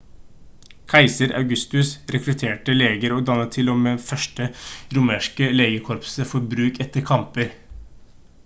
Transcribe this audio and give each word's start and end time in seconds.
keiser 0.93 1.33
augustus 1.39 1.91
rekrutterte 2.15 2.75
leger 2.77 3.15
og 3.17 3.27
dannet 3.27 3.53
til 3.57 3.69
og 3.73 3.77
med 3.83 3.97
det 4.01 4.05
første 4.07 4.47
romerske 4.99 5.51
legekorpset 5.61 6.31
for 6.33 6.51
bruk 6.55 6.81
etter 6.87 7.07
kamper 7.13 7.55